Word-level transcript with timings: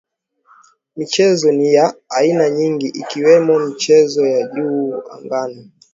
Michezo 0.95 1.51
ni 1.51 1.73
ya 1.73 1.93
aina 2.09 2.49
nyingi 2.49 2.87
ikiwemo 2.87 3.59
michezo 3.59 4.27
ya 4.27 4.47
juu 4.47 5.01
angani 5.11 5.71